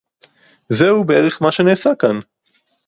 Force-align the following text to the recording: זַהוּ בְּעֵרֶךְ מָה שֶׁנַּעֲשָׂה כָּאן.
זַהוּ 0.69 1.03
בְּעֵרֶךְ 1.03 1.41
מָה 1.41 1.51
שֶׁנַּעֲשָׂה 1.51 1.95
כָּאן. 1.99 2.19